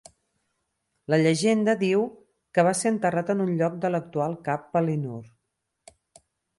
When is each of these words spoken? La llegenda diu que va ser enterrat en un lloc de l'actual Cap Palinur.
La 1.13 1.19
llegenda 1.23 1.75
diu 1.83 2.01
que 2.59 2.67
va 2.71 2.73
ser 2.81 2.95
enterrat 2.97 3.31
en 3.37 3.47
un 3.47 3.55
lloc 3.63 3.79
de 3.87 3.95
l'actual 3.95 4.37
Cap 4.51 4.69
Palinur. 4.75 5.25